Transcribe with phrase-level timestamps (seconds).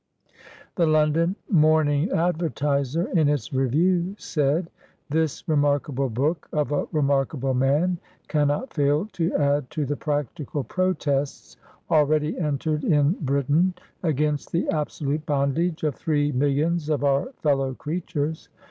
[0.77, 1.47] The London AN AMERICAN BONDMAN.
[1.47, 4.71] 83 Morning Advertiser, in its review, said:—
[5.11, 11.57] "This remarkable book of a remarkable man cannot fail to add to the practical protests
[11.91, 18.49] already entered in Britain against the absolute bondage of three millions of our fellow creatures.